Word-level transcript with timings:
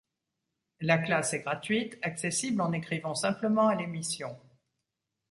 La 0.79 0.97
classe 0.97 1.35
est 1.35 1.41
gratuite, 1.41 1.99
accessible 2.01 2.61
en 2.61 2.73
écrivant 2.73 3.13
simplement 3.13 3.67
à 3.67 3.75
l'émission. 3.75 4.35